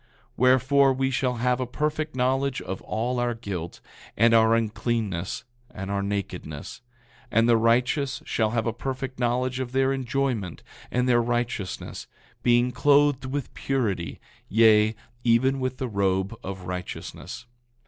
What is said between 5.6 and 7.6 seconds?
and our nakedness; and the